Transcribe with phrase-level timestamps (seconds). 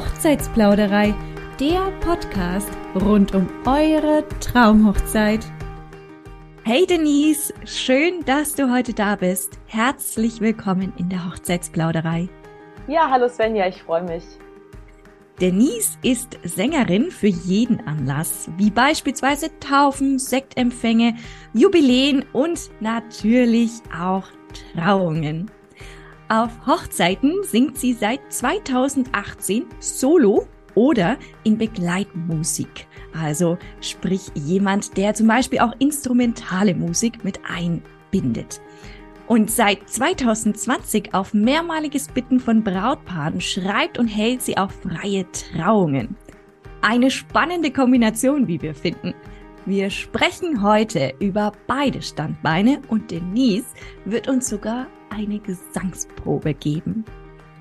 [0.00, 1.14] Hochzeitsplauderei,
[1.60, 5.44] der Podcast rund um eure Traumhochzeit.
[6.64, 9.58] Hey Denise, schön, dass du heute da bist.
[9.66, 12.30] Herzlich willkommen in der Hochzeitsplauderei.
[12.88, 14.24] Ja, hallo Svenja, ich freue mich.
[15.38, 21.14] Denise ist Sängerin für jeden Anlass, wie beispielsweise Taufen, Sektempfänge,
[21.52, 24.24] Jubiläen und natürlich auch
[24.74, 25.50] Trauungen.
[26.30, 32.86] Auf Hochzeiten singt sie seit 2018 solo oder in Begleitmusik.
[33.20, 38.60] Also sprich jemand, der zum Beispiel auch instrumentale Musik mit einbindet.
[39.26, 46.16] Und seit 2020 auf mehrmaliges Bitten von Brautpaaren schreibt und hält sie auch freie Trauungen.
[46.80, 49.14] Eine spannende Kombination, wie wir finden.
[49.66, 57.04] Wir sprechen heute über beide Standbeine und Denise wird uns sogar eine Gesangsprobe geben.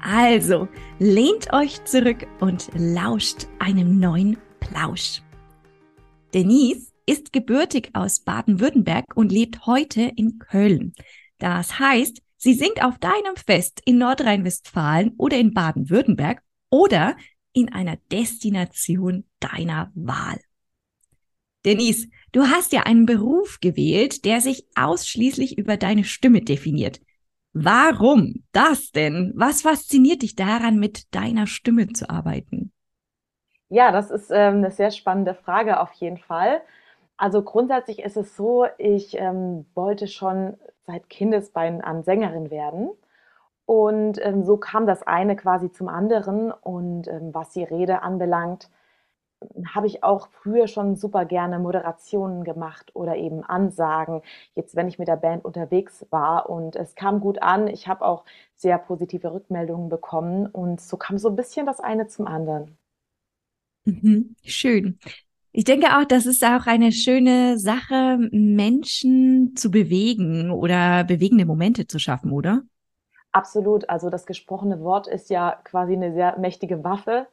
[0.01, 0.67] Also,
[0.99, 5.21] lehnt euch zurück und lauscht einem neuen Plausch.
[6.33, 10.93] Denise ist gebürtig aus Baden-Württemberg und lebt heute in Köln.
[11.39, 17.17] Das heißt, sie singt auf deinem Fest in Nordrhein-Westfalen oder in Baden-Württemberg oder
[17.51, 20.39] in einer Destination deiner Wahl.
[21.65, 27.01] Denise, du hast ja einen Beruf gewählt, der sich ausschließlich über deine Stimme definiert.
[27.53, 29.33] Warum das denn?
[29.35, 32.71] Was fasziniert dich daran, mit deiner Stimme zu arbeiten?
[33.69, 36.61] Ja, das ist ähm, eine sehr spannende Frage auf jeden Fall.
[37.17, 42.91] Also grundsätzlich ist es so, ich ähm, wollte schon seit Kindesbeinen an Sängerin werden.
[43.65, 46.51] Und ähm, so kam das eine quasi zum anderen.
[46.51, 48.69] Und ähm, was die Rede anbelangt,
[49.73, 54.21] habe ich auch früher schon super gerne Moderationen gemacht oder eben Ansagen.
[54.55, 58.05] Jetzt, wenn ich mit der Band unterwegs war und es kam gut an, ich habe
[58.05, 62.77] auch sehr positive Rückmeldungen bekommen und so kam so ein bisschen das eine zum anderen.
[63.85, 64.99] Mhm, schön.
[65.51, 71.87] Ich denke auch, das ist auch eine schöne Sache, Menschen zu bewegen oder bewegende Momente
[71.87, 72.63] zu schaffen, oder?
[73.31, 73.89] Absolut.
[73.89, 77.27] Also das gesprochene Wort ist ja quasi eine sehr mächtige Waffe,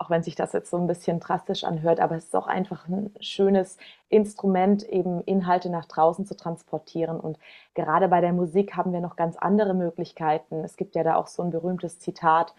[0.00, 2.88] auch wenn sich das jetzt so ein bisschen drastisch anhört, aber es ist auch einfach
[2.88, 3.76] ein schönes
[4.08, 7.20] Instrument, eben Inhalte nach draußen zu transportieren.
[7.20, 7.38] Und
[7.74, 10.64] gerade bei der Musik haben wir noch ganz andere Möglichkeiten.
[10.64, 12.54] Es gibt ja da auch so ein berühmtes Zitat,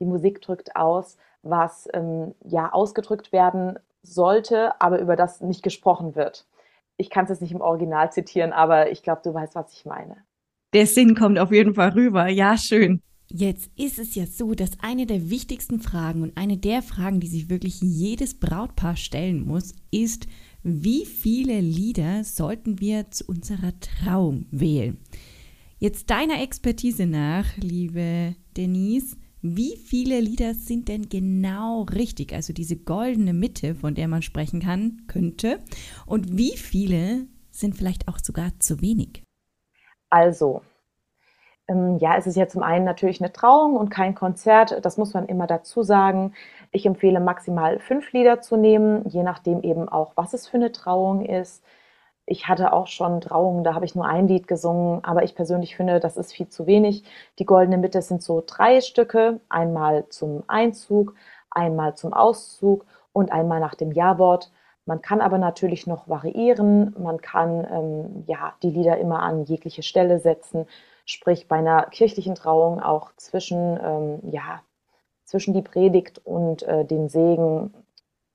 [0.00, 6.14] die Musik drückt aus, was ähm, ja ausgedrückt werden sollte, aber über das nicht gesprochen
[6.14, 6.46] wird.
[6.98, 9.86] Ich kann es jetzt nicht im Original zitieren, aber ich glaube, du weißt, was ich
[9.86, 10.18] meine.
[10.74, 12.28] Der Sinn kommt auf jeden Fall rüber.
[12.28, 13.00] Ja, schön.
[13.34, 17.28] Jetzt ist es ja so, dass eine der wichtigsten Fragen und eine der Fragen, die
[17.28, 20.26] sich wirklich jedes Brautpaar stellen muss, ist,
[20.62, 24.98] wie viele Lieder sollten wir zu unserer Trauung wählen?
[25.78, 32.34] Jetzt deiner Expertise nach, liebe Denise, wie viele Lieder sind denn genau richtig?
[32.34, 35.60] Also diese goldene Mitte, von der man sprechen kann, könnte.
[36.04, 39.22] Und wie viele sind vielleicht auch sogar zu wenig?
[40.10, 40.60] Also,
[41.72, 44.84] ähm, ja, es ist ja zum einen natürlich eine Trauung und kein Konzert.
[44.84, 46.34] Das muss man immer dazu sagen.
[46.70, 50.72] Ich empfehle maximal fünf Lieder zu nehmen, je nachdem eben auch, was es für eine
[50.72, 51.62] Trauung ist
[52.26, 55.76] ich hatte auch schon Trauungen, da habe ich nur ein Lied gesungen, aber ich persönlich
[55.76, 57.04] finde, das ist viel zu wenig.
[57.38, 61.14] Die goldene Mitte sind so drei Stücke, einmal zum Einzug,
[61.50, 64.52] einmal zum Auszug und einmal nach dem Ja-Wort.
[64.86, 69.82] Man kann aber natürlich noch variieren, man kann ähm, ja die Lieder immer an jegliche
[69.82, 70.66] Stelle setzen,
[71.04, 74.62] sprich bei einer kirchlichen Trauung auch zwischen ähm, ja
[75.24, 77.72] zwischen die Predigt und äh, den Segen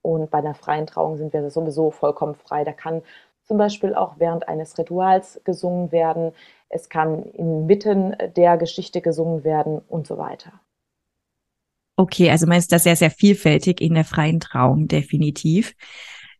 [0.02, 2.64] und bei einer freien Trauung sind wir sowieso vollkommen frei.
[2.64, 3.02] Da kann
[3.44, 6.32] zum Beispiel auch während eines Rituals gesungen werden.
[6.70, 10.54] Es kann inmitten der Geschichte gesungen werden und so weiter.
[11.98, 15.74] Okay, also man ist da sehr, sehr vielfältig in der freien Trauung, definitiv.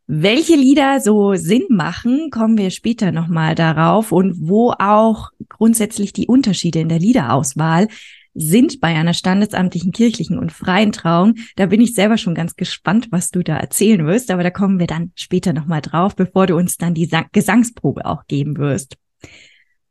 [0.10, 6.28] Welche Lieder so Sinn machen, kommen wir später nochmal darauf und wo auch grundsätzlich die
[6.28, 7.90] Unterschiede in der Liederauswahl
[8.34, 11.36] sind bei einer standesamtlichen kirchlichen und freien Trauung.
[11.58, 14.80] Da bin ich selber schon ganz gespannt, was du da erzählen wirst, aber da kommen
[14.80, 18.96] wir dann später nochmal drauf, bevor du uns dann die Gesangsprobe auch geben wirst.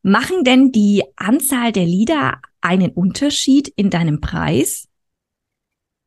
[0.02, 4.86] Machen denn die Anzahl der Lieder einen Unterschied in deinem Preis?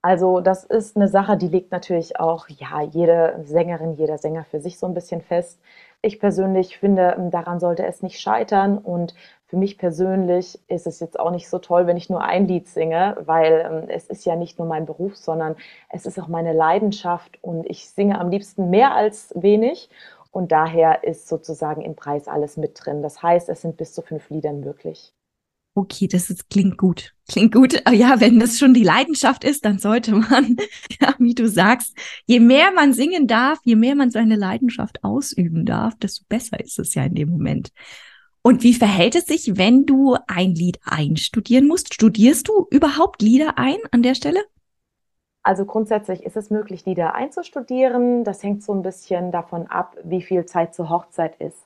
[0.01, 4.61] Also das ist eine Sache, die legt natürlich auch ja jede Sängerin, jeder Sänger für
[4.61, 5.59] sich so ein bisschen fest.
[6.01, 9.13] Ich persönlich finde, daran sollte es nicht scheitern und
[9.47, 12.67] für mich persönlich ist es jetzt auch nicht so toll, wenn ich nur ein Lied
[12.69, 15.57] singe, weil ähm, es ist ja nicht nur mein Beruf, sondern
[15.89, 19.89] es ist auch meine Leidenschaft und ich singe am liebsten mehr als wenig.
[20.31, 23.01] Und daher ist sozusagen im Preis alles mit drin.
[23.01, 25.13] Das heißt, es sind bis zu fünf Lieder möglich.
[25.79, 27.13] Okay, das ist, klingt gut.
[27.31, 27.81] Klingt gut.
[27.89, 30.57] Ja, wenn das schon die Leidenschaft ist, dann sollte man,
[30.99, 35.65] ja, wie du sagst, je mehr man singen darf, je mehr man seine Leidenschaft ausüben
[35.65, 37.69] darf, desto besser ist es ja in dem Moment.
[38.41, 41.93] Und wie verhält es sich, wenn du ein Lied einstudieren musst?
[41.93, 44.41] Studierst du überhaupt Lieder ein an der Stelle?
[45.43, 48.25] Also grundsätzlich ist es möglich, Lieder einzustudieren.
[48.25, 51.65] Das hängt so ein bisschen davon ab, wie viel Zeit zur Hochzeit ist.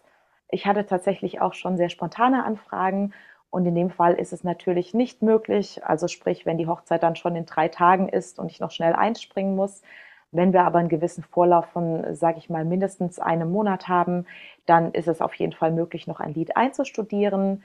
[0.50, 3.12] Ich hatte tatsächlich auch schon sehr spontane Anfragen
[3.54, 5.86] und in dem Fall ist es natürlich nicht möglich.
[5.86, 8.94] Also sprich, wenn die Hochzeit dann schon in drei Tagen ist und ich noch schnell
[8.94, 9.84] einspringen muss.
[10.32, 14.26] Wenn wir aber einen gewissen Vorlauf von, sage ich mal, mindestens einem Monat haben,
[14.66, 17.64] dann ist es auf jeden Fall möglich, noch ein Lied einzustudieren.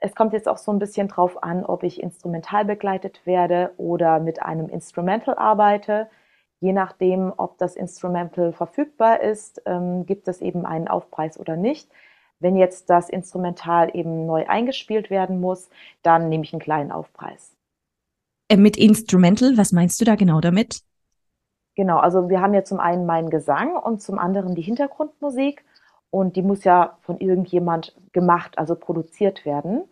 [0.00, 4.18] Es kommt jetzt auch so ein bisschen drauf an, ob ich instrumental begleitet werde oder
[4.18, 6.08] mit einem Instrumental arbeite.
[6.58, 11.88] Je nachdem, ob das Instrumental verfügbar ist, ähm, gibt es eben einen Aufpreis oder nicht.
[12.40, 15.68] Wenn jetzt das Instrumental eben neu eingespielt werden muss,
[16.02, 17.54] dann nehme ich einen kleinen Aufpreis.
[18.48, 20.82] Äh, mit Instrumental, was meinst du da genau damit?
[21.76, 25.64] Genau, also wir haben ja zum einen meinen Gesang und zum anderen die Hintergrundmusik
[26.10, 29.84] und die muss ja von irgendjemand gemacht, also produziert werden.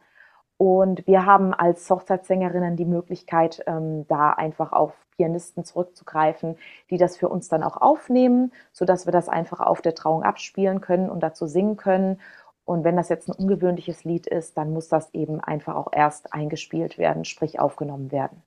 [0.56, 6.56] Und wir haben als Hochzeitssängerinnen die Möglichkeit, ähm, da einfach auf Pianisten zurückzugreifen,
[6.90, 10.80] die das für uns dann auch aufnehmen, sodass wir das einfach auf der Trauung abspielen
[10.80, 12.20] können und dazu singen können.
[12.64, 16.32] Und wenn das jetzt ein ungewöhnliches Lied ist, dann muss das eben einfach auch erst
[16.32, 18.42] eingespielt werden, sprich aufgenommen werden.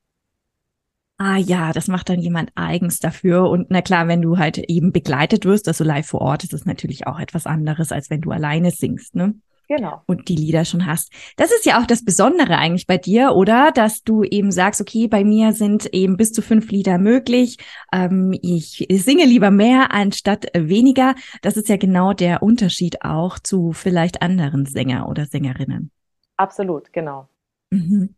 [1.18, 3.50] Ah ja, das macht dann jemand eigens dafür.
[3.50, 6.65] Und na klar, wenn du halt eben begleitet wirst, also live vor Ort, ist es
[6.65, 9.35] natürlich auch etwas anderes, als wenn du alleine singst, ne?
[9.71, 10.01] Genau.
[10.06, 11.13] Und die Lieder schon hast.
[11.38, 13.71] Das ist ja auch das Besondere eigentlich bei dir, oder?
[13.71, 17.56] Dass du eben sagst, okay, bei mir sind eben bis zu fünf Lieder möglich.
[17.94, 21.15] Ähm, ich singe lieber mehr anstatt weniger.
[21.41, 25.89] Das ist ja genau der Unterschied auch zu vielleicht anderen Sänger oder Sängerinnen.
[26.35, 27.29] Absolut, genau.
[27.69, 28.15] Mhm.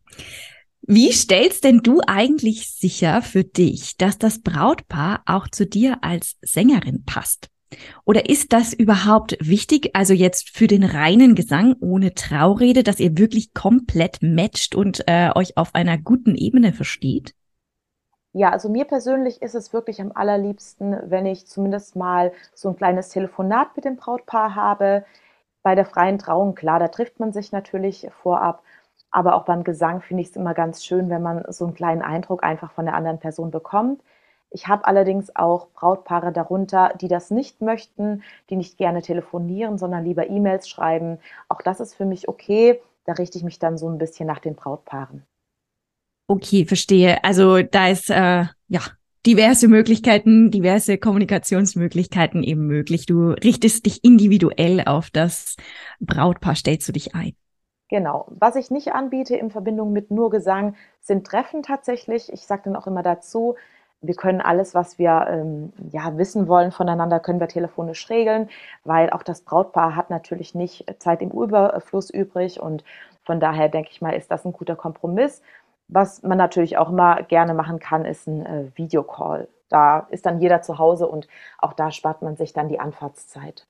[0.82, 6.36] Wie stellst denn du eigentlich sicher für dich, dass das Brautpaar auch zu dir als
[6.42, 7.53] Sängerin passt?
[8.06, 13.18] Oder ist das überhaupt wichtig, also jetzt für den reinen Gesang ohne Traurede, dass ihr
[13.18, 17.34] wirklich komplett matcht und äh, euch auf einer guten Ebene versteht?
[18.36, 22.76] Ja, also mir persönlich ist es wirklich am allerliebsten, wenn ich zumindest mal so ein
[22.76, 25.06] kleines Telefonat mit dem Brautpaar habe.
[25.62, 28.64] Bei der freien Trauung, klar, da trifft man sich natürlich vorab.
[29.12, 32.02] Aber auch beim Gesang finde ich es immer ganz schön, wenn man so einen kleinen
[32.02, 34.02] Eindruck einfach von der anderen Person bekommt.
[34.54, 40.06] Ich habe allerdings auch Brautpaare darunter, die das nicht möchten, die nicht gerne telefonieren, sondern
[40.06, 41.18] lieber E-Mails schreiben.
[41.50, 42.80] Auch das ist für mich okay.
[43.06, 45.24] Da richte ich mich dann so ein bisschen nach den Brautpaaren.
[46.28, 47.24] Okay, verstehe.
[47.24, 48.82] Also da ist äh, ja
[49.26, 53.08] diverse Möglichkeiten, diverse Kommunikationsmöglichkeiten eben möglich.
[53.08, 55.56] Du richtest dich individuell auf das
[56.00, 57.34] Brautpaar, stellst du dich ein.
[57.90, 58.28] Genau.
[58.30, 62.32] Was ich nicht anbiete in Verbindung mit nur Gesang, sind Treffen tatsächlich.
[62.32, 63.56] Ich sage dann auch immer dazu,
[64.04, 68.50] wir können alles, was wir ähm, ja, wissen wollen voneinander, können wir telefonisch regeln,
[68.84, 72.84] weil auch das Brautpaar hat natürlich nicht Zeit im Überfluss übrig und
[73.24, 75.42] von daher denke ich mal, ist das ein guter Kompromiss.
[75.88, 79.48] Was man natürlich auch immer gerne machen kann, ist ein äh, Videocall.
[79.70, 81.28] Da ist dann jeder zu Hause und
[81.58, 83.66] auch da spart man sich dann die Anfahrtszeit.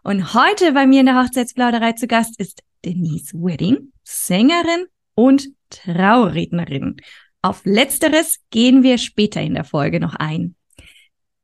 [0.04, 4.86] Und heute bei mir in der Hochzeitsplauderei zu Gast ist Denise Wedding, Sängerin
[5.16, 6.98] und Traurednerin.
[7.40, 10.54] Auf letzteres gehen wir später in der Folge noch ein.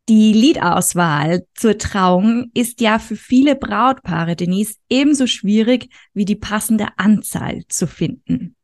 [0.09, 6.87] Die Liedauswahl zur Trauung ist ja für viele Brautpaare, Denise, ebenso schwierig wie die passende
[6.97, 8.55] Anzahl zu finden.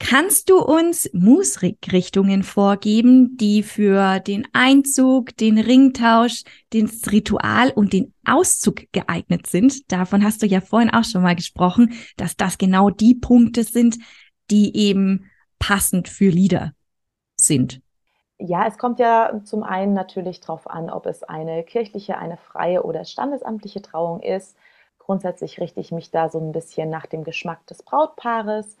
[0.00, 8.14] Kannst du uns Musikrichtungen vorgeben, die für den Einzug, den Ringtausch, das Ritual und den
[8.24, 9.90] Auszug geeignet sind?
[9.90, 13.98] Davon hast du ja vorhin auch schon mal gesprochen, dass das genau die Punkte sind,
[14.52, 16.72] die eben passend für Lieder
[17.36, 17.80] sind.
[18.38, 22.84] Ja, es kommt ja zum einen natürlich darauf an, ob es eine kirchliche, eine freie
[22.84, 24.56] oder standesamtliche Trauung ist.
[24.98, 28.76] Grundsätzlich richte ich mich da so ein bisschen nach dem Geschmack des Brautpaares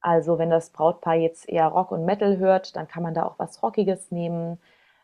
[0.00, 3.38] also wenn das Brautpaar jetzt eher Rock und Metal hört, dann kann man da auch
[3.38, 4.58] was Rockiges nehmen.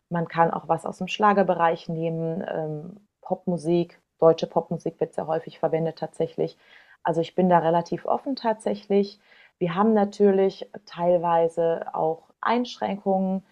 [0.09, 5.59] Man kann auch was aus dem Schlagerbereich nehmen, ähm, Popmusik, deutsche Popmusik wird sehr häufig
[5.59, 6.57] verwendet tatsächlich.
[7.03, 9.19] Also ich bin da relativ offen tatsächlich.
[9.59, 13.43] Wir haben natürlich teilweise auch Einschränkungen,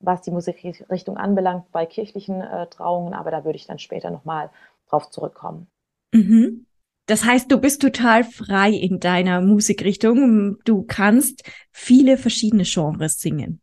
[0.00, 4.50] was die Musikrichtung anbelangt bei kirchlichen äh, Trauungen, aber da würde ich dann später nochmal
[4.88, 5.68] drauf zurückkommen.
[6.12, 6.66] Mhm.
[7.06, 10.56] Das heißt, du bist total frei in deiner Musikrichtung.
[10.64, 13.60] Du kannst viele verschiedene Genres singen.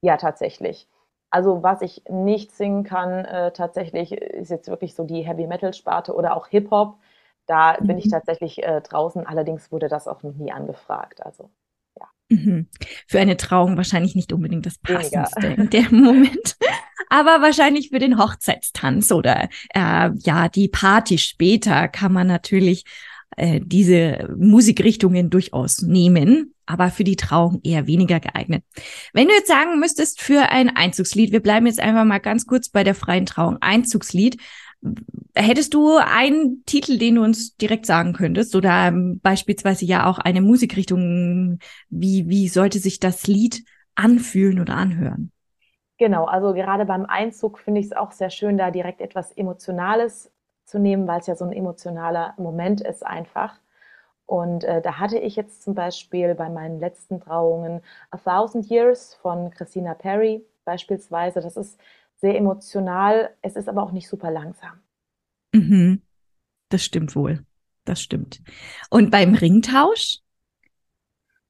[0.00, 0.88] Ja, tatsächlich.
[1.30, 5.74] Also was ich nicht singen kann, äh, tatsächlich ist jetzt wirklich so die Heavy Metal
[5.74, 6.98] Sparte oder auch Hip Hop.
[7.46, 7.86] Da mhm.
[7.86, 8.10] bin ich mhm.
[8.10, 9.26] tatsächlich äh, draußen.
[9.26, 11.24] Allerdings wurde das auch noch nie angefragt.
[11.26, 11.50] Also
[11.98, 12.06] ja.
[12.28, 12.68] Mhm.
[13.06, 16.56] Für eine Trauung wahrscheinlich nicht unbedingt das Passendste in dem Moment
[17.08, 22.84] aber wahrscheinlich für den Hochzeitstanz oder äh, ja die Party später kann man natürlich
[23.36, 28.64] äh, diese Musikrichtungen durchaus nehmen, aber für die Trauung eher weniger geeignet.
[29.12, 32.68] Wenn du jetzt sagen müsstest für ein Einzugslied, wir bleiben jetzt einfach mal ganz kurz
[32.68, 34.38] bei der freien Trauung, Einzugslied,
[35.34, 40.18] Hättest du einen Titel, den du uns direkt sagen könntest oder ähm, beispielsweise ja auch
[40.18, 41.58] eine Musikrichtung,
[41.90, 43.64] wie, wie sollte sich das Lied
[43.96, 45.32] anfühlen oder anhören?
[45.98, 50.30] Genau, also gerade beim Einzug finde ich es auch sehr schön, da direkt etwas Emotionales
[50.64, 53.58] zu nehmen, weil es ja so ein emotionaler Moment ist einfach.
[54.24, 59.14] Und äh, da hatte ich jetzt zum Beispiel bei meinen letzten Trauungen A Thousand Years
[59.14, 61.40] von Christina Perry beispielsweise.
[61.40, 61.80] Das ist
[62.16, 64.80] sehr emotional, es ist aber auch nicht super langsam.
[65.52, 66.02] Mhm.
[66.68, 67.44] Das stimmt wohl.
[67.84, 68.42] Das stimmt.
[68.90, 70.18] Und beim Ringtausch?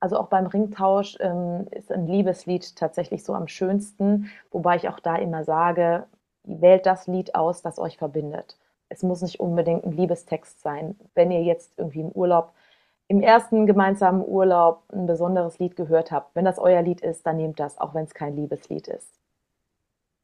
[0.00, 5.00] Also auch beim Ringtausch ähm, ist ein Liebeslied tatsächlich so am schönsten, wobei ich auch
[5.00, 6.06] da immer sage,
[6.44, 8.56] wählt das Lied aus, das euch verbindet.
[8.88, 10.98] Es muss nicht unbedingt ein Liebestext sein.
[11.14, 12.52] Wenn ihr jetzt irgendwie im Urlaub,
[13.08, 17.36] im ersten gemeinsamen Urlaub ein besonderes Lied gehört habt, wenn das euer Lied ist, dann
[17.36, 19.18] nehmt das, auch wenn es kein Liebeslied ist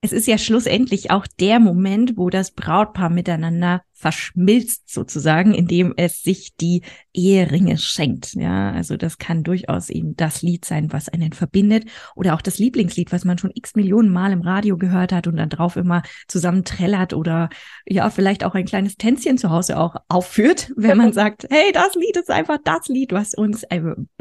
[0.05, 6.23] es ist ja schlussendlich auch der Moment, wo das Brautpaar miteinander verschmilzt sozusagen, indem es
[6.23, 6.83] sich die
[7.15, 8.35] Eheringe schenkt.
[8.35, 12.59] Ja, also das kann durchaus eben das Lied sein, was einen verbindet oder auch das
[12.59, 16.03] Lieblingslied, was man schon x Millionen Mal im Radio gehört hat und dann drauf immer
[16.29, 17.49] zusammen trällert oder
[17.87, 21.95] ja, vielleicht auch ein kleines Tänzchen zu Hause auch aufführt, wenn man sagt, hey, das
[21.95, 23.65] Lied ist einfach das Lied, was uns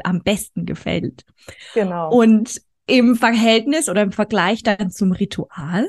[0.02, 1.26] am besten gefällt.
[1.74, 2.10] Genau.
[2.10, 5.88] Und im Verhältnis oder im Vergleich dann zum Ritual?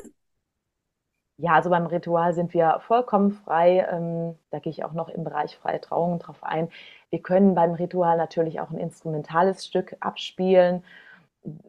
[1.38, 3.86] Ja, also beim Ritual sind wir vollkommen frei.
[3.92, 6.70] Ähm, da gehe ich auch noch im Bereich freie Trauungen drauf ein.
[7.10, 10.82] Wir können beim Ritual natürlich auch ein instrumentales Stück abspielen.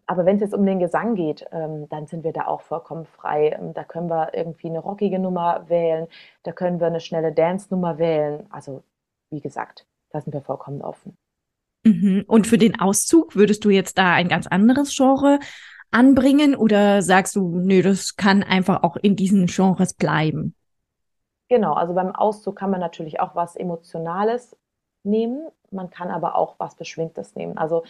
[0.05, 3.05] Aber wenn es jetzt um den Gesang geht, ähm, dann sind wir da auch vollkommen
[3.05, 3.49] frei.
[3.59, 6.07] Ähm, da können wir irgendwie eine rockige Nummer wählen,
[6.43, 8.47] da können wir eine schnelle Dance-Nummer wählen.
[8.51, 8.83] Also
[9.29, 11.17] wie gesagt, da sind wir vollkommen offen.
[11.87, 12.25] Mhm.
[12.27, 15.39] Und für den Auszug würdest du jetzt da ein ganz anderes Genre
[15.91, 20.53] anbringen oder sagst du, nö, das kann einfach auch in diesen Genres bleiben?
[21.49, 24.57] Genau, also beim Auszug kann man natürlich auch was Emotionales
[25.03, 27.57] nehmen, man kann aber auch was Beschwingtes nehmen.
[27.57, 27.83] Also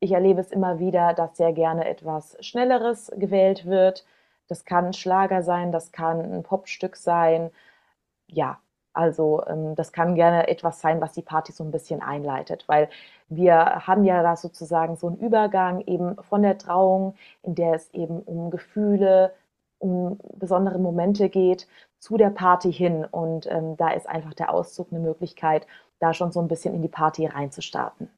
[0.00, 4.06] ich erlebe es immer wieder, dass sehr gerne etwas Schnelleres gewählt wird.
[4.48, 7.50] Das kann ein Schlager sein, das kann ein Popstück sein.
[8.26, 8.58] Ja,
[8.92, 12.88] also ähm, das kann gerne etwas sein, was die Party so ein bisschen einleitet, weil
[13.28, 17.92] wir haben ja da sozusagen so einen Übergang eben von der Trauung, in der es
[17.94, 19.32] eben um Gefühle,
[19.78, 21.66] um besondere Momente geht,
[21.98, 23.04] zu der Party hin.
[23.10, 25.66] Und ähm, da ist einfach der Auszug eine Möglichkeit,
[25.98, 28.10] da schon so ein bisschen in die Party reinzustarten.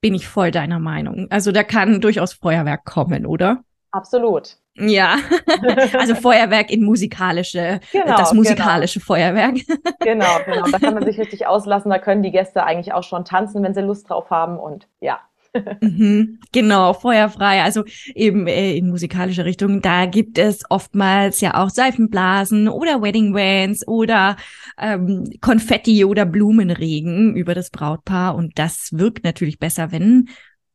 [0.00, 1.28] Bin ich voll deiner Meinung.
[1.30, 3.62] Also da kann durchaus Feuerwerk kommen, oder?
[3.92, 4.56] Absolut.
[4.74, 5.18] Ja,
[5.98, 9.06] also Feuerwerk in musikalische, genau, das musikalische genau.
[9.06, 9.56] Feuerwerk.
[10.00, 10.66] Genau, genau.
[10.70, 11.90] Da kann man sich richtig auslassen.
[11.90, 14.58] Da können die Gäste eigentlich auch schon tanzen, wenn sie Lust drauf haben.
[14.58, 15.20] Und ja.
[15.82, 19.82] Mhm, genau, feuerfrei, also eben äh, in musikalische Richtung.
[19.82, 24.36] Da gibt es oftmals ja auch Seifenblasen oder Wedding Vans oder
[24.78, 28.34] ähm, Konfetti oder Blumenregen über das Brautpaar.
[28.34, 30.30] Und das wirkt natürlich besser, wenn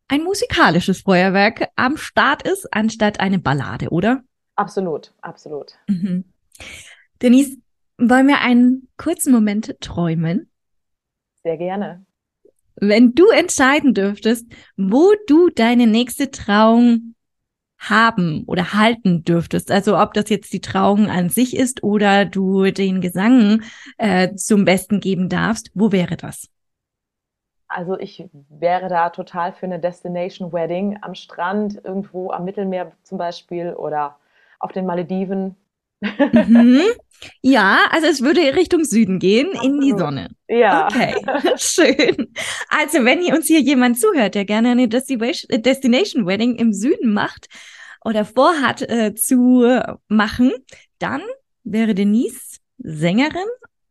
[0.07, 4.23] ein musikalisches Feuerwerk am Start ist, anstatt eine Ballade, oder?
[4.55, 5.73] Absolut, absolut.
[5.87, 6.25] Mhm.
[7.21, 7.57] Denise,
[7.97, 10.49] wollen wir einen kurzen Moment träumen?
[11.43, 12.05] Sehr gerne.
[12.75, 14.45] Wenn du entscheiden dürftest,
[14.75, 17.15] wo du deine nächste Trauung
[17.79, 22.71] haben oder halten dürftest, also ob das jetzt die Trauung an sich ist oder du
[22.71, 23.63] den Gesang
[23.97, 26.49] äh, zum Besten geben darfst, wo wäre das?
[27.67, 33.17] Also ich wäre da total für eine Destination Wedding am Strand, irgendwo am Mittelmeer zum
[33.17, 34.17] Beispiel oder
[34.59, 35.55] auf den Malediven.
[36.01, 36.81] Mhm.
[37.41, 39.65] Ja, also es würde Richtung Süden gehen, Absolut.
[39.65, 40.29] in die Sonne.
[40.47, 40.88] Ja.
[40.88, 41.15] Okay,
[41.57, 42.31] schön.
[42.69, 47.47] Also wenn ihr uns hier jemand zuhört, der gerne eine Destination Wedding im Süden macht
[48.05, 49.65] oder vorhat äh, zu
[50.07, 50.53] machen,
[51.00, 51.21] dann
[51.63, 53.47] wäre Denise Sängerin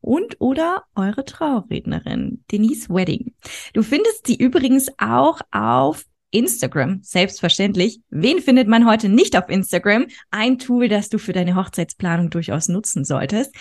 [0.07, 3.35] und oder eure Traurednerin Denise Wedding.
[3.73, 8.01] Du findest sie übrigens auch auf Instagram, selbstverständlich.
[8.11, 10.07] Wen findet man heute nicht auf Instagram?
[10.31, 13.53] Ein Tool, das du für deine Hochzeitsplanung durchaus nutzen solltest.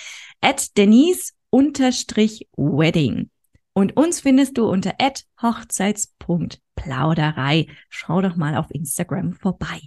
[0.42, 3.32] At Denise Wedding.
[3.74, 7.68] Und uns findest du unter at hochzeits.plauderei.
[7.90, 9.82] Schau doch mal auf Instagram vorbei.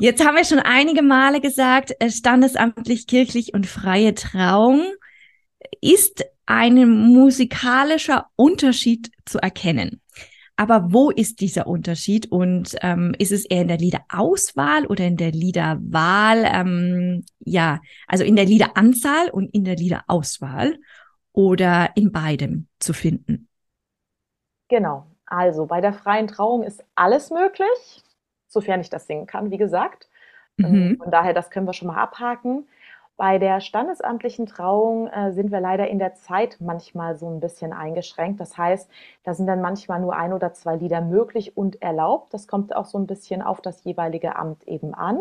[0.00, 4.84] Jetzt haben wir schon einige Male gesagt, äh, standesamtlich, kirchlich und freie Trauung
[5.80, 10.00] ist ein musikalischer Unterschied zu erkennen.
[10.56, 12.32] Aber wo ist dieser Unterschied?
[12.32, 16.44] Und ähm, ist es eher in der Liederauswahl oder in der Liederwahl?
[16.44, 20.78] Ähm, ja, also in der Liederanzahl und in der Liederauswahl
[21.32, 23.48] oder in beidem zu finden?
[24.68, 25.06] Genau.
[25.26, 28.02] Also bei der freien Trauung ist alles möglich,
[28.48, 30.08] sofern ich das singen kann, wie gesagt.
[30.56, 30.96] Mhm.
[31.00, 32.66] Von daher, das können wir schon mal abhaken.
[33.18, 37.72] Bei der standesamtlichen Trauung äh, sind wir leider in der Zeit manchmal so ein bisschen
[37.72, 38.38] eingeschränkt.
[38.38, 38.88] Das heißt,
[39.24, 42.32] da sind dann manchmal nur ein oder zwei Lieder möglich und erlaubt.
[42.32, 45.18] Das kommt auch so ein bisschen auf das jeweilige Amt eben an.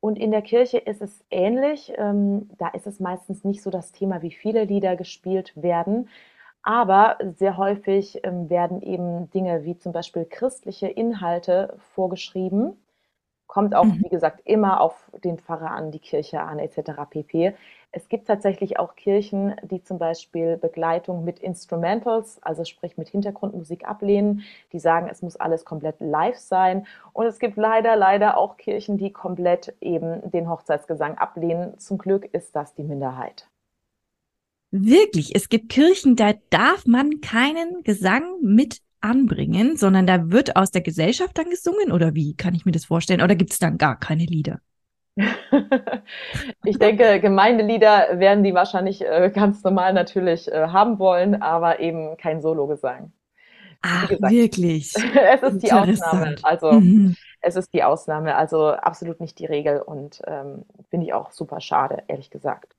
[0.00, 1.92] Und in der Kirche ist es ähnlich.
[1.96, 6.08] Ähm, da ist es meistens nicht so das Thema, wie viele Lieder gespielt werden.
[6.64, 12.76] Aber sehr häufig ähm, werden eben Dinge wie zum Beispiel christliche Inhalte vorgeschrieben
[13.46, 14.02] Kommt auch, mhm.
[14.02, 16.92] wie gesagt, immer auf den Pfarrer an, die Kirche an, etc.
[17.08, 17.54] pp.
[17.92, 23.86] Es gibt tatsächlich auch Kirchen, die zum Beispiel Begleitung mit Instrumentals, also sprich mit Hintergrundmusik
[23.86, 24.42] ablehnen.
[24.72, 26.86] Die sagen, es muss alles komplett live sein.
[27.12, 31.78] Und es gibt leider, leider auch Kirchen, die komplett eben den Hochzeitsgesang ablehnen.
[31.78, 33.46] Zum Glück ist das die Minderheit.
[34.72, 40.70] Wirklich, es gibt Kirchen, da darf man keinen Gesang mit anbringen, sondern da wird aus
[40.70, 43.22] der Gesellschaft dann gesungen oder wie kann ich mir das vorstellen?
[43.22, 44.60] Oder gibt es dann gar keine Lieder?
[46.64, 52.16] ich denke, Gemeindelieder werden die wahrscheinlich äh, ganz normal natürlich äh, haben wollen, aber eben
[52.16, 53.12] kein Sologesang.
[53.82, 54.92] Ach, gesagt, wirklich?
[55.14, 56.36] es ist die Ausnahme.
[56.42, 57.14] Also mhm.
[57.42, 61.60] es ist die Ausnahme, also absolut nicht die Regel und ähm, finde ich auch super
[61.60, 62.73] schade, ehrlich gesagt.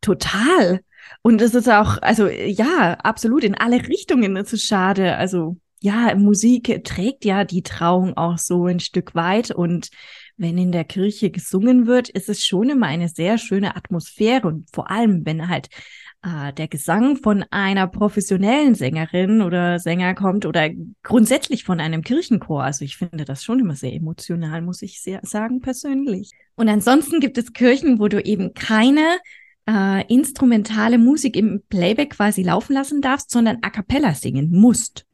[0.00, 0.80] Total.
[1.22, 4.36] Und es ist auch, also ja, absolut in alle Richtungen.
[4.36, 5.16] Es ist schade.
[5.16, 9.50] Also ja, Musik trägt ja die Trauung auch so ein Stück weit.
[9.50, 9.90] Und
[10.36, 14.46] wenn in der Kirche gesungen wird, ist es schon immer eine sehr schöne Atmosphäre.
[14.48, 15.68] Und vor allem, wenn halt
[16.22, 20.68] äh, der Gesang von einer professionellen Sängerin oder Sänger kommt oder
[21.02, 22.64] grundsätzlich von einem Kirchenchor.
[22.64, 26.32] Also ich finde das schon immer sehr emotional, muss ich sehr sagen, persönlich.
[26.56, 29.18] Und ansonsten gibt es Kirchen, wo du eben keine
[29.68, 35.06] äh, instrumentale Musik im Playback quasi laufen lassen darfst, sondern a cappella singen musst.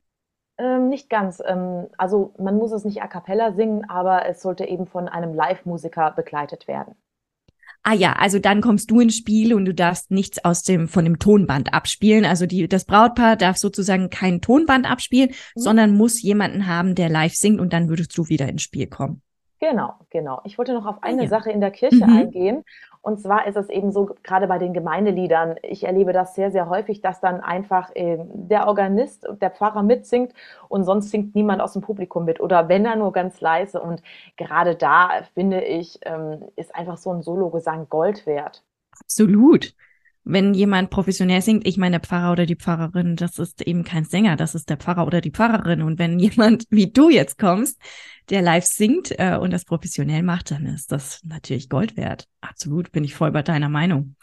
[0.56, 1.42] Ähm, nicht ganz.
[1.44, 5.34] Ähm, also man muss es nicht a cappella singen, aber es sollte eben von einem
[5.34, 6.94] Live-Musiker begleitet werden.
[7.86, 11.04] Ah ja, also dann kommst du ins Spiel und du darfst nichts aus dem von
[11.04, 12.24] dem Tonband abspielen.
[12.24, 15.60] Also die, das Brautpaar darf sozusagen kein Tonband abspielen, mhm.
[15.60, 19.20] sondern muss jemanden haben, der live singt und dann würdest du wieder ins Spiel kommen.
[19.60, 20.40] Genau, genau.
[20.44, 21.28] Ich wollte noch auf ah eine ja.
[21.28, 22.16] Sache in der Kirche mhm.
[22.16, 22.64] eingehen.
[23.04, 26.70] Und zwar ist es eben so, gerade bei den Gemeindeliedern, ich erlebe das sehr, sehr
[26.70, 30.32] häufig, dass dann einfach äh, der Organist, der Pfarrer mitsingt
[30.68, 33.78] und sonst singt niemand aus dem Publikum mit oder wenn er nur ganz leise.
[33.78, 34.02] Und
[34.38, 38.64] gerade da, finde ich, ähm, ist einfach so ein Solo-Gesang Gold wert.
[38.98, 39.74] Absolut
[40.24, 44.04] wenn jemand professionell singt, ich meine, der Pfarrer oder die Pfarrerin, das ist eben kein
[44.04, 45.82] Sänger, das ist der Pfarrer oder die Pfarrerin.
[45.82, 47.80] Und wenn jemand wie du jetzt kommst,
[48.30, 52.26] der live singt äh, und das professionell macht, dann ist das natürlich Gold wert.
[52.40, 54.16] Absolut, bin ich voll bei deiner Meinung.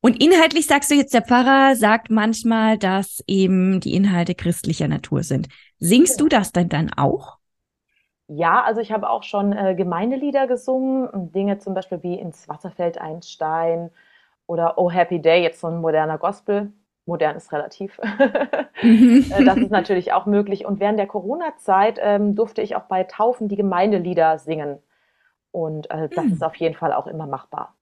[0.00, 5.24] Und inhaltlich sagst du jetzt, der Pfarrer sagt manchmal, dass eben die Inhalte christlicher Natur
[5.24, 5.48] sind.
[5.80, 7.38] Singst du das denn dann auch?
[8.28, 12.98] Ja, also ich habe auch schon äh, Gemeindelieder gesungen, Dinge zum Beispiel wie ins Wasserfeld
[12.98, 13.90] ein Stein
[14.46, 16.72] oder Oh Happy Day, jetzt so ein moderner Gospel.
[17.06, 18.00] Modern ist relativ.
[18.82, 20.66] Äh, das ist natürlich auch möglich.
[20.66, 24.78] Und während der Corona-Zeit ähm, durfte ich auch bei Taufen die Gemeindelieder singen.
[25.50, 26.32] Und äh, das mhm.
[26.34, 27.74] ist auf jeden Fall auch immer machbar.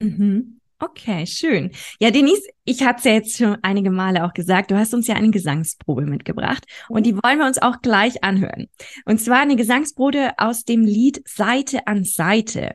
[0.00, 0.60] Mhm.
[0.80, 1.70] Okay, schön.
[2.00, 5.06] Ja, Denise, ich hatte es ja jetzt schon einige Male auch gesagt, du hast uns
[5.06, 8.68] ja eine Gesangsprobe mitgebracht und die wollen wir uns auch gleich anhören.
[9.04, 12.74] Und zwar eine Gesangsprobe aus dem Lied Seite an Seite.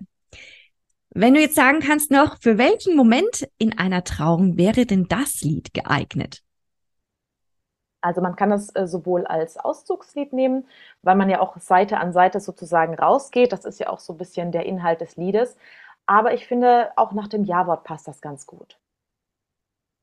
[1.16, 5.42] Wenn du jetzt sagen kannst noch, für welchen Moment in einer Trauung wäre denn das
[5.42, 6.42] Lied geeignet?
[8.02, 10.68] Also man kann es äh, sowohl als Auszugslied nehmen,
[11.04, 13.52] weil man ja auch Seite an Seite sozusagen rausgeht.
[13.52, 15.56] Das ist ja auch so ein bisschen der Inhalt des Liedes.
[16.08, 18.80] Aber ich finde, auch nach dem Ja-Wort passt das ganz gut.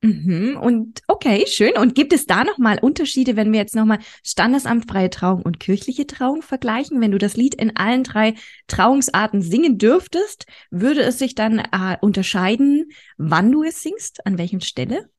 [0.01, 0.57] Mhm.
[0.59, 1.77] Und okay, schön.
[1.77, 6.41] Und gibt es da nochmal Unterschiede, wenn wir jetzt nochmal standesamtfreie Trauung und kirchliche Trauung
[6.41, 6.99] vergleichen?
[7.01, 8.33] Wenn du das Lied in allen drei
[8.67, 14.61] Trauungsarten singen dürftest, würde es sich dann äh, unterscheiden, wann du es singst, an welcher
[14.61, 15.09] Stelle?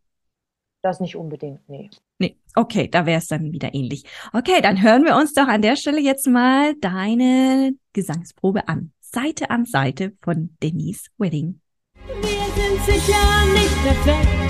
[0.82, 1.88] Das nicht unbedingt, nee.
[2.18, 4.02] Nee, okay, da wäre es dann wieder ähnlich.
[4.32, 8.92] Okay, dann hören wir uns doch an der Stelle jetzt mal deine Gesangsprobe an.
[9.00, 11.60] Seite an Seite von Denise Wedding.
[12.04, 14.41] Wir sind sicher nicht perfekt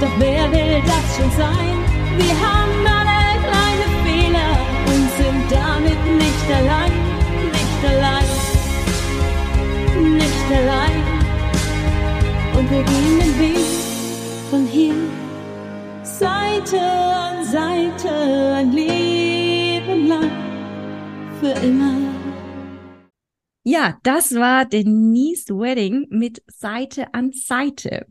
[0.00, 1.76] doch wer will das schon sein?
[2.18, 4.52] Wir haben alle kleine Fehler
[4.92, 6.92] und sind damit nicht allein,
[7.56, 8.30] nicht allein,
[10.14, 11.02] nicht allein.
[12.58, 13.66] Und wir gehen den Weg
[14.50, 14.94] von hier
[16.02, 20.30] Seite an Seite ein Leben lang,
[21.40, 21.96] für immer.
[23.64, 28.06] Ja, das war Denise Wedding mit Seite an Seite.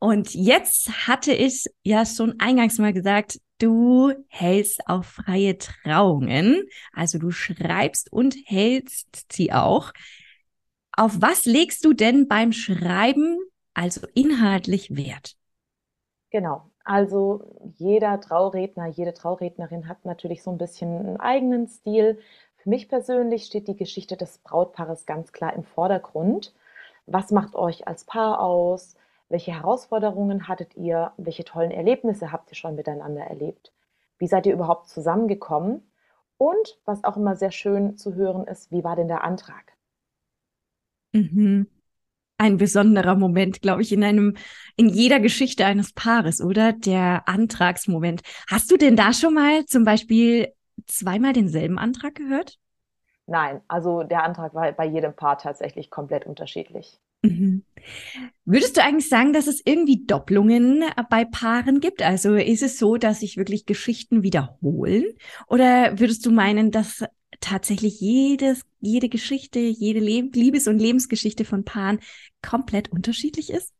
[0.00, 6.64] Und jetzt hatte ich ja schon eingangs mal gesagt, du hältst auch freie Trauungen.
[6.94, 9.92] Also du schreibst und hältst sie auch.
[10.92, 13.38] Auf was legst du denn beim Schreiben
[13.74, 15.34] also inhaltlich Wert?
[16.30, 16.70] Genau.
[16.82, 17.44] Also
[17.76, 22.18] jeder Trauredner, jede Traurednerin hat natürlich so ein bisschen einen eigenen Stil.
[22.56, 26.54] Für mich persönlich steht die Geschichte des Brautpaares ganz klar im Vordergrund.
[27.06, 28.96] Was macht euch als Paar aus?
[29.30, 31.12] Welche Herausforderungen hattet ihr?
[31.16, 33.72] Welche tollen Erlebnisse habt ihr schon miteinander erlebt?
[34.18, 35.88] Wie seid ihr überhaupt zusammengekommen?
[36.36, 39.72] Und was auch immer sehr schön zu hören ist, wie war denn der Antrag?
[41.12, 41.68] Mhm.
[42.38, 44.36] Ein besonderer Moment, glaube ich, in einem,
[44.76, 46.72] in jeder Geschichte eines Paares, oder?
[46.72, 48.22] Der Antragsmoment.
[48.48, 50.52] Hast du denn da schon mal zum Beispiel
[50.86, 52.58] zweimal denselben Antrag gehört?
[53.26, 56.98] Nein, also der Antrag war bei jedem Paar tatsächlich komplett unterschiedlich.
[57.22, 57.64] Mhm.
[58.44, 62.02] Würdest du eigentlich sagen, dass es irgendwie Doppelungen äh, bei Paaren gibt?
[62.02, 65.04] Also ist es so, dass sich wirklich Geschichten wiederholen?
[65.46, 67.04] Oder würdest du meinen, dass
[67.40, 72.00] tatsächlich jedes, jede Geschichte, jede Le Liebes- und Lebensgeschichte von Paaren
[72.42, 73.72] komplett unterschiedlich ist?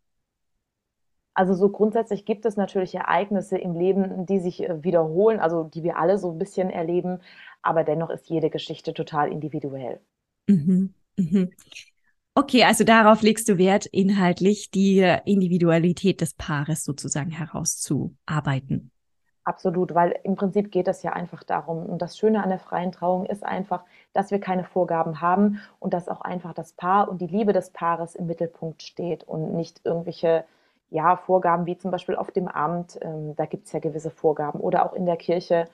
[1.35, 5.83] Also so grundsätzlich gibt es natürlich Ereignisse im Leben, die sich äh, wiederholen, also die
[5.83, 7.21] wir alle so ein bisschen erleben,
[7.63, 10.01] aber dennoch ist jede Geschichte total individuell.
[10.49, 10.95] Mhm.
[11.17, 11.51] Mhm.
[12.41, 18.91] Okay, also darauf legst du Wert, inhaltlich die Individualität des Paares sozusagen herauszuarbeiten.
[19.45, 21.85] Absolut, weil im Prinzip geht es ja einfach darum.
[21.85, 25.93] Und das Schöne an der freien Trauung ist einfach, dass wir keine Vorgaben haben und
[25.93, 29.83] dass auch einfach das Paar und die Liebe des Paares im Mittelpunkt steht und nicht
[29.85, 30.45] irgendwelche
[30.89, 32.99] ja, Vorgaben wie zum Beispiel auf dem Amt.
[33.03, 35.67] Ähm, da gibt es ja gewisse Vorgaben oder auch in der Kirche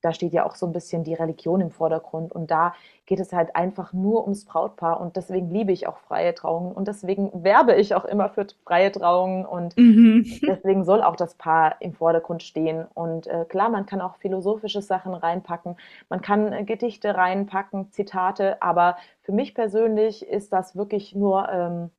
[0.00, 2.32] da steht ja auch so ein bisschen die Religion im Vordergrund.
[2.32, 2.74] Und da
[3.06, 5.00] geht es halt einfach nur ums Brautpaar.
[5.00, 6.72] Und deswegen liebe ich auch freie Trauungen.
[6.72, 9.44] Und deswegen werbe ich auch immer für freie Trauungen.
[9.44, 10.24] Und mhm.
[10.46, 12.86] deswegen soll auch das Paar im Vordergrund stehen.
[12.94, 15.76] Und äh, klar, man kann auch philosophische Sachen reinpacken.
[16.08, 18.62] Man kann äh, Gedichte reinpacken, Zitate.
[18.62, 21.90] Aber für mich persönlich ist das wirklich nur ähm,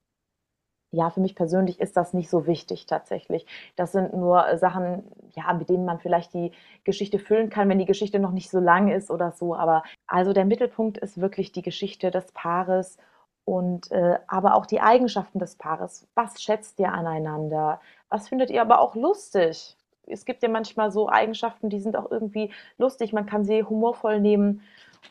[0.91, 3.45] ja, für mich persönlich ist das nicht so wichtig tatsächlich.
[3.75, 5.03] Das sind nur äh, Sachen,
[5.35, 6.51] ja, mit denen man vielleicht die
[6.83, 9.55] Geschichte füllen kann, wenn die Geschichte noch nicht so lang ist oder so.
[9.55, 12.97] Aber also der Mittelpunkt ist wirklich die Geschichte des Paares
[13.45, 16.07] und äh, aber auch die Eigenschaften des Paares.
[16.15, 17.79] Was schätzt ihr aneinander?
[18.09, 19.75] Was findet ihr aber auch lustig?
[20.07, 23.13] Es gibt ja manchmal so Eigenschaften, die sind auch irgendwie lustig.
[23.13, 24.61] Man kann sie humorvoll nehmen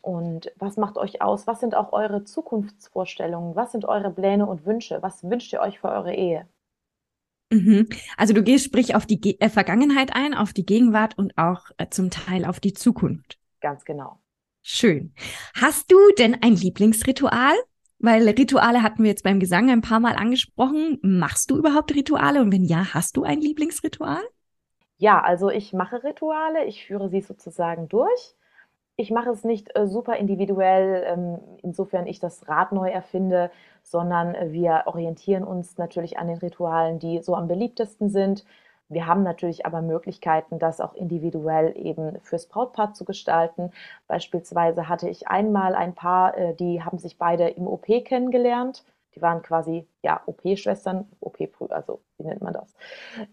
[0.02, 1.46] und was macht euch aus?
[1.46, 3.56] Was sind auch eure Zukunftsvorstellungen?
[3.56, 4.98] Was sind eure Pläne und Wünsche?
[5.02, 6.46] Was wünscht ihr euch für eure Ehe?
[7.50, 7.88] Mhm.
[8.16, 11.70] Also du gehst sprich auf die Ge äh, Vergangenheit ein, auf die Gegenwart und auch
[11.78, 13.38] äh, zum Teil auf die Zukunft.
[13.60, 14.18] Ganz genau.
[14.62, 15.14] Schön.
[15.54, 17.54] Hast du denn ein Lieblingsritual?
[18.00, 20.98] Weil Rituale hatten wir jetzt beim Gesang ein paar Mal angesprochen.
[21.02, 22.40] Machst du überhaupt Rituale?
[22.40, 24.22] Und wenn ja, hast du ein Lieblingsritual?
[24.98, 26.64] Ja, also ich mache Rituale.
[26.66, 28.36] Ich führe sie sozusagen durch
[28.98, 33.50] ich mache es nicht äh, super individuell, ähm, insofern ich das Rad neu erfinde,
[33.84, 38.44] sondern äh, wir orientieren uns natürlich an den Ritualen, die so am beliebtesten sind.
[38.88, 43.70] Wir haben natürlich aber Möglichkeiten, das auch individuell eben fürs Brautpaar zu gestalten.
[44.08, 48.84] Beispielsweise hatte ich einmal ein Paar, äh, die haben sich beide im OP kennengelernt.
[49.14, 51.38] Die waren quasi ja OP-Schwestern, OP,
[51.70, 52.74] also wie nennt man das?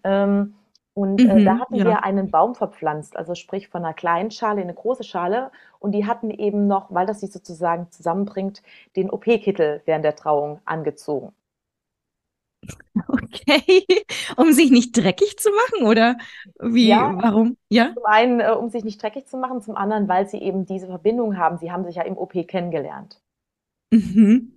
[0.04, 0.54] Ähm,
[0.96, 1.86] und äh, da mhm, hatten ja.
[1.86, 5.52] wir einen Baum verpflanzt, also sprich von einer kleinen Schale in eine große Schale.
[5.80, 8.64] Und die hatten eben noch, weil das sich sozusagen zusammenbringt,
[8.96, 11.34] den OP-Kittel während der Trauung angezogen.
[13.08, 13.86] Okay,
[14.38, 16.18] um sich nicht dreckig zu machen oder
[16.60, 17.58] wie, Ja, warum?
[17.70, 17.94] Ja?
[17.94, 20.88] zum einen, äh, um sich nicht dreckig zu machen, zum anderen, weil sie eben diese
[20.88, 21.58] Verbindung haben.
[21.58, 23.22] Sie haben sich ja im OP kennengelernt.
[23.92, 24.52] Mhm.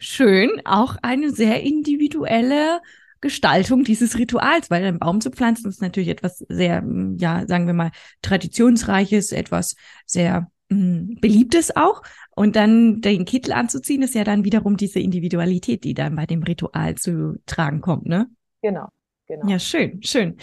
[0.00, 2.80] Schön, auch eine sehr individuelle
[3.20, 7.66] Gestaltung dieses Rituals, weil ein Baum zu pflanzen ist natürlich etwas sehr, mm, ja, sagen
[7.66, 7.90] wir mal,
[8.22, 9.74] traditionsreiches, etwas
[10.06, 12.02] sehr mh, mm, beliebtes auch.
[12.34, 16.42] Und dann den Kittel anzuziehen, ist ja dann wiederum diese Individualität, die dann bei dem
[16.42, 18.28] Ritual zu tragen kommt, ne?
[18.62, 18.88] Genau,
[19.26, 19.48] genau.
[19.48, 20.36] Ja, schön, schön.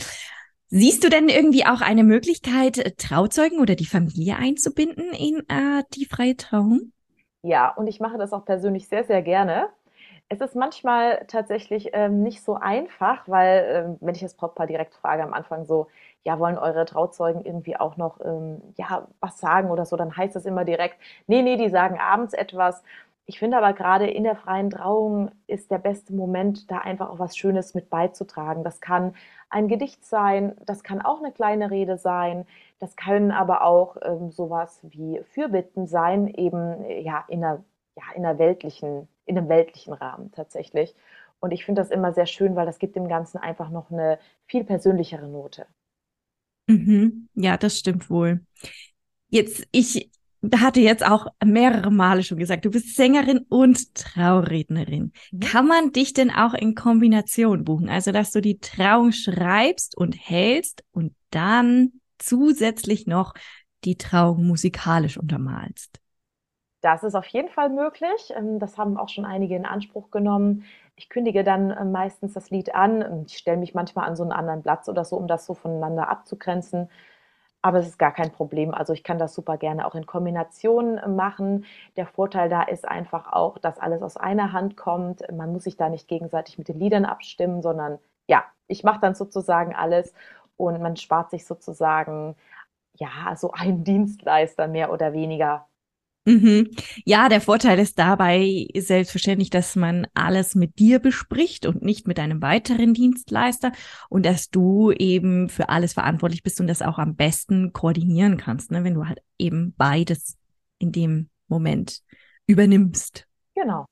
[0.67, 6.05] Siehst du denn irgendwie auch eine Möglichkeit, Trauzeugen oder die Familie einzubinden in äh, die
[6.05, 6.91] freie Trauung?
[7.43, 9.69] Ja, und ich mache das auch persönlich sehr, sehr gerne.
[10.29, 14.95] Es ist manchmal tatsächlich ähm, nicht so einfach, weil, ähm, wenn ich das Brautpaar direkt
[14.95, 15.87] frage am Anfang so,
[16.23, 20.35] ja, wollen eure Trauzeugen irgendwie auch noch ähm, ja, was sagen oder so, dann heißt
[20.35, 22.83] das immer direkt, nee, nee, die sagen abends etwas.
[23.27, 27.19] Ich finde aber gerade in der freien Trauung ist der beste Moment, da einfach auch
[27.19, 28.63] was Schönes mit beizutragen.
[28.63, 29.15] Das kann
[29.49, 32.45] ein Gedicht sein, das kann auch eine kleine Rede sein,
[32.79, 37.63] das können aber auch ähm, sowas wie Fürbitten sein, eben ja in einer,
[37.95, 40.95] ja, in einer weltlichen in einem weltlichen Rahmen tatsächlich.
[41.39, 44.19] Und ich finde das immer sehr schön, weil das gibt dem Ganzen einfach noch eine
[44.47, 45.67] viel persönlichere Note.
[46.67, 47.29] Mhm.
[47.35, 48.45] Ja, das stimmt wohl.
[49.29, 50.09] Jetzt, ich
[50.55, 55.11] hatte jetzt auch mehrere Male schon gesagt, du bist Sängerin und Traurednerin.
[55.31, 55.39] Mhm.
[55.39, 57.89] Kann man dich denn auch in Kombination buchen?
[57.89, 63.33] Also, dass du die Trauung schreibst und hältst und dann zusätzlich noch
[63.83, 65.99] die Trauung musikalisch untermalst?
[66.85, 68.31] Das ist auf jeden Fall möglich.
[68.37, 70.65] Ähm, das haben auch schon einige in Anspruch genommen.
[70.95, 73.25] Ich kündige dann äh, meistens das Lied an.
[73.25, 76.09] Ich stelle mich manchmal an so einen anderen Platz oder so, um das so voneinander
[76.09, 76.91] abzugrenzen.
[77.63, 78.71] Aber es ist gar kein Problem.
[78.71, 81.65] Also ich kann das super gerne auch in Kombination äh, machen.
[81.97, 85.23] Der Vorteil da ist einfach auch, dass alles aus einer Hand kommt.
[85.33, 89.15] Man muss sich da nicht gegenseitig mit den Liedern abstimmen, sondern ja, ich mache dann
[89.15, 90.13] sozusagen alles
[90.55, 92.35] und man spart sich sozusagen
[92.93, 95.67] ja so einen Dienstleister mehr oder weniger
[96.25, 96.71] Mhm.
[97.05, 102.19] Ja, der Vorteil ist dabei selbstverständlich, dass man alles mit dir bespricht und nicht mit
[102.19, 103.71] einem weiteren Dienstleister
[104.09, 108.71] und dass du eben für alles verantwortlich bist und das auch am besten koordinieren kannst,
[108.71, 108.83] ne?
[108.83, 110.35] wenn du halt eben beides
[110.79, 112.01] in dem Moment
[112.47, 113.27] übernimmst.
[113.53, 113.85] Genau.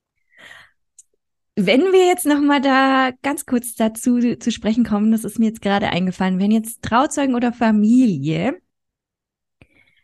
[1.55, 5.45] Wenn wir jetzt noch mal da ganz kurz dazu zu sprechen kommen, das ist mir
[5.45, 8.57] jetzt gerade eingefallen, wenn jetzt Trauzeugen oder Familie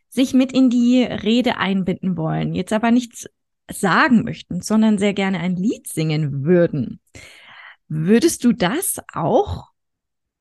[0.09, 3.27] sich mit in die Rede einbinden wollen, jetzt aber nichts
[3.71, 6.99] sagen möchten, sondern sehr gerne ein Lied singen würden.
[7.87, 9.69] Würdest du das auch,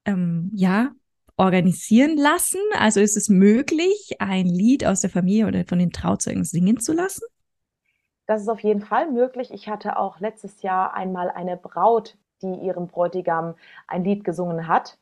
[0.05, 0.91] ähm, ja,
[1.37, 2.61] organisieren lassen?
[2.79, 6.93] Also ist es möglich, ein Lied aus der Familie oder von den Trauzeugen singen zu
[6.93, 7.25] lassen?
[8.27, 9.51] Das ist auf jeden Fall möglich.
[9.53, 13.55] Ich hatte auch letztes Jahr einmal eine Braut, die ihrem Bräutigam
[13.87, 14.99] ein Lied gesungen hat.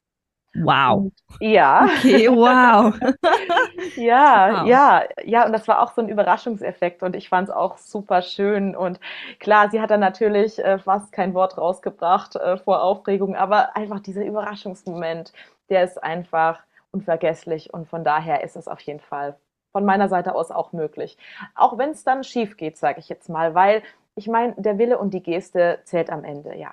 [0.63, 0.97] Wow.
[0.99, 1.85] Und, ja.
[1.85, 2.95] Okay, wow.
[3.97, 4.67] ja, wow.
[4.67, 8.23] ja, ja, und das war auch so ein Überraschungseffekt und ich fand es auch super
[8.23, 8.77] schön.
[8.77, 9.01] Und
[9.41, 14.01] klar, sie hat dann natürlich äh, fast kein Wort rausgebracht äh, vor Aufregung, aber einfach
[14.01, 15.33] dieser Überraschungsmoment,
[15.69, 16.61] der ist einfach
[16.93, 19.37] unvergesslich und von daher ist es auf jeden Fall
[19.73, 21.19] von meiner Seite aus auch möglich.
[21.55, 23.83] Auch wenn es dann schief geht, sage ich jetzt mal, weil
[24.15, 26.73] ich meine, der Wille und die Geste zählt am Ende, ja.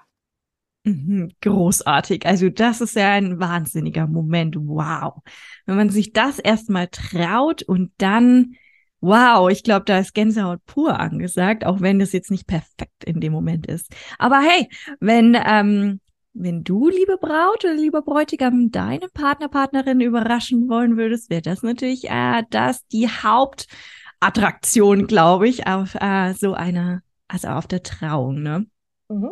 [0.86, 2.26] Mhm, großartig.
[2.26, 4.56] Also das ist ja ein wahnsinniger Moment.
[4.58, 5.22] Wow.
[5.66, 8.56] Wenn man sich das erstmal traut und dann,
[9.00, 13.22] wow, ich glaube, da ist Gänsehaut pur angesagt, auch wenn das jetzt nicht perfekt in
[13.22, 13.94] dem Moment ist.
[14.20, 14.68] Aber hey,
[15.00, 16.02] wenn, ähm,
[16.34, 21.64] wenn du, liebe Braut oder lieber Bräutigam, deine Partner, Partnerin überraschen wollen würdest, wäre das
[21.64, 28.42] natürlich äh, das die Hauptattraktion, glaube ich, auf äh, so einer, also auf der Trauung,
[28.42, 28.66] ne?
[29.08, 29.30] Mhm.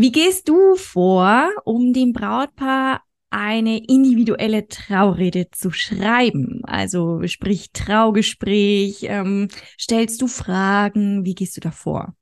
[0.00, 6.60] Wie gehst du vor, um dem Brautpaar eine individuelle Traurede zu schreiben?
[6.62, 12.14] Also sprich Traugespräch, ähm, stellst du Fragen, wie gehst du da vor?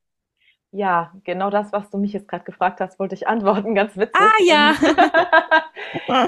[0.77, 3.75] Ja, genau das, was du mich jetzt gerade gefragt hast, wollte ich antworten.
[3.75, 4.15] Ganz witzig.
[4.15, 4.75] Ah ja.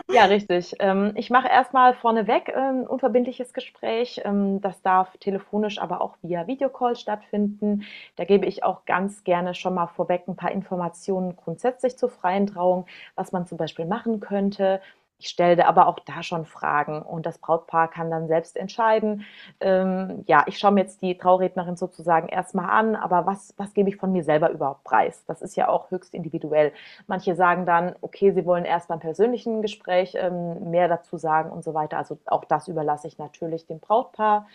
[0.10, 0.74] ja, richtig.
[0.78, 4.22] Ähm, ich mache erstmal vorneweg ein ähm, unverbindliches Gespräch.
[4.24, 7.84] Ähm, das darf telefonisch, aber auch via Videocall stattfinden.
[8.16, 12.46] Da gebe ich auch ganz gerne schon mal vorweg ein paar Informationen grundsätzlich zur freien
[12.46, 14.80] Trauung, was man zum Beispiel machen könnte,
[15.18, 19.24] ich stelle aber auch da schon Fragen und das Brautpaar kann dann selbst entscheiden.
[19.60, 23.88] Ähm, ja, ich schaue mir jetzt die Traurednerin sozusagen erstmal an, aber was, was gebe
[23.88, 25.24] ich von mir selber überhaupt preis?
[25.26, 26.72] Das ist ja auch höchst individuell.
[27.08, 31.64] Manche sagen dann, okay, sie wollen erst beim persönlichen Gespräch ähm, mehr dazu sagen und
[31.64, 31.98] so weiter.
[31.98, 34.46] Also auch das überlasse ich natürlich dem Brautpaar.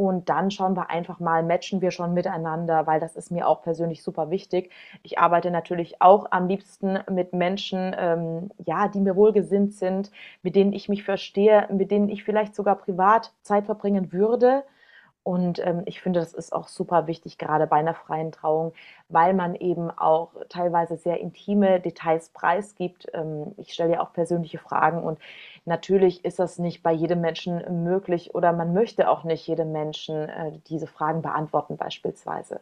[0.00, 3.60] Und dann schauen wir einfach mal, matchen wir schon miteinander, weil das ist mir auch
[3.60, 4.72] persönlich super wichtig.
[5.02, 10.10] Ich arbeite natürlich auch am liebsten mit Menschen, ähm, ja, die mir wohlgesinnt sind,
[10.42, 14.64] mit denen ich mich verstehe, mit denen ich vielleicht sogar privat Zeit verbringen würde.
[15.22, 18.72] Und ähm, ich finde, das ist auch super wichtig, gerade bei einer freien Trauung,
[19.08, 23.06] weil man eben auch teilweise sehr intime Details preisgibt.
[23.12, 25.18] Ähm, ich stelle ja auch persönliche Fragen und
[25.66, 30.28] natürlich ist das nicht bei jedem Menschen möglich oder man möchte auch nicht jedem Menschen
[30.28, 32.60] äh, diese Fragen beantworten beispielsweise.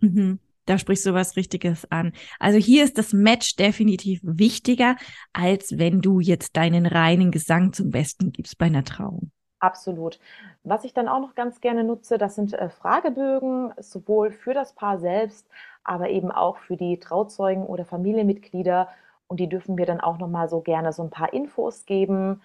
[0.00, 0.38] Mhm.
[0.66, 2.12] Da sprichst du was Richtiges an.
[2.38, 4.96] Also hier ist das Match definitiv wichtiger,
[5.32, 9.32] als wenn du jetzt deinen reinen Gesang zum Besten gibst bei einer Trauung.
[9.60, 10.18] Absolut.
[10.64, 14.74] Was ich dann auch noch ganz gerne nutze, das sind äh, Fragebögen, sowohl für das
[14.74, 15.46] Paar selbst,
[15.84, 18.88] aber eben auch für die Trauzeugen oder Familienmitglieder.
[19.26, 22.40] Und die dürfen mir dann auch noch mal so gerne so ein paar Infos geben.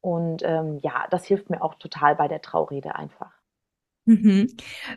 [0.00, 3.32] Und ähm, ja, das hilft mir auch total bei der Traurede einfach.
[4.06, 4.48] Mhm.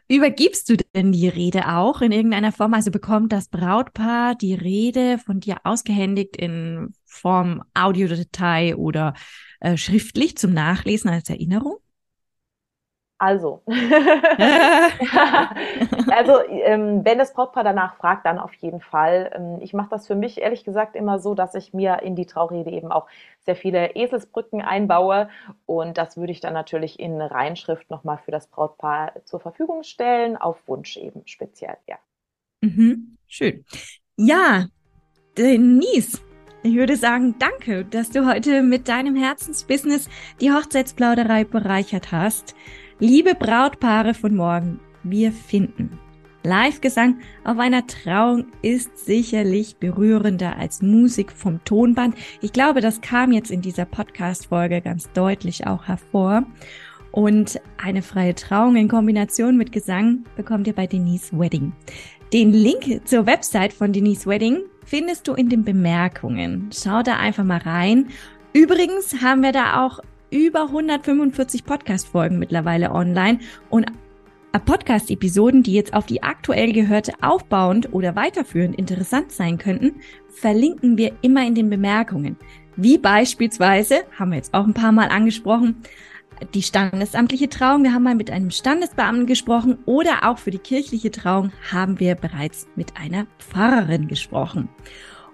[0.09, 2.73] Übergibst du denn die Rede auch in irgendeiner Form?
[2.73, 9.13] Also bekommt das Brautpaar die Rede von dir ausgehändigt in Form Audiodatei oder
[9.59, 11.77] äh, schriftlich zum Nachlesen als Erinnerung?
[13.19, 13.63] Also,
[16.11, 19.31] also ähm, wenn das Brautpaar danach fragt, dann auf jeden Fall.
[19.33, 22.27] Ähm, ich mache das für mich ehrlich gesagt immer so, dass ich mir in die
[22.27, 23.07] Traurede eben auch
[23.43, 25.29] sehr viele Eselsbrücken einbaue
[25.65, 30.37] und das würde ich dann natürlich in Reinschrift nochmal für das Brautpaar zur Verfügung stellen,
[30.37, 31.97] auf Wunsch eben speziell, ja.
[32.61, 33.65] Mhm, schön.
[34.15, 34.67] Ja,
[35.37, 36.21] Denise,
[36.63, 40.09] ich würde sagen, danke, dass du heute mit deinem Herzensbusiness
[40.41, 42.55] die Hochzeitsplauderei bereichert hast.
[42.99, 45.99] Liebe Brautpaare von morgen, wir finden.
[46.43, 52.15] Live-Gesang auf einer Trauung ist sicherlich berührender als Musik vom Tonband.
[52.41, 56.43] Ich glaube, das kam jetzt in dieser Podcast-Folge ganz deutlich auch hervor.
[57.11, 61.73] Und eine freie Trauung in Kombination mit Gesang bekommt ihr bei Denise Wedding.
[62.33, 66.69] Den Link zur Website von Denise Wedding findest du in den Bemerkungen.
[66.73, 68.09] Schau da einfach mal rein.
[68.51, 73.85] Übrigens haben wir da auch über 145 Podcast-Folgen mittlerweile online und
[74.65, 81.13] Podcast-Episoden, die jetzt auf die aktuell gehörte aufbauend oder weiterführend interessant sein könnten, verlinken wir
[81.21, 82.35] immer in den Bemerkungen.
[82.75, 85.83] Wie beispielsweise, haben wir jetzt auch ein paar Mal angesprochen,
[86.53, 91.11] die standesamtliche Trauung, wir haben mal mit einem Standesbeamten gesprochen oder auch für die kirchliche
[91.11, 94.69] Trauung haben wir bereits mit einer Pfarrerin gesprochen.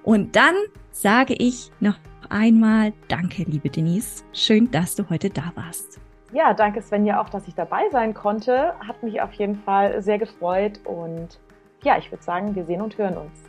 [0.04, 0.56] Und dann
[0.92, 1.98] sage ich noch
[2.30, 4.24] einmal Danke, liebe Denise.
[4.34, 6.00] Schön, dass du heute da warst.
[6.32, 8.74] Ja, danke Svenja auch, dass ich dabei sein konnte.
[8.88, 11.40] Hat mich auf jeden Fall sehr gefreut und
[11.84, 13.44] ja, ich würde sagen, wir sehen und hören uns.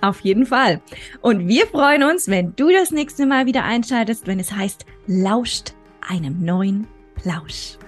[0.00, 0.80] Auf jeden Fall.
[1.20, 5.74] Und wir freuen uns, wenn du das nächste Mal wieder einschaltest, wenn es heißt, lauscht
[6.08, 7.78] einem neuen Plausch.